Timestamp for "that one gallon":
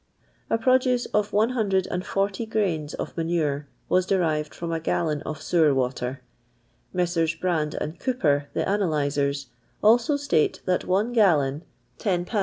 10.65-11.61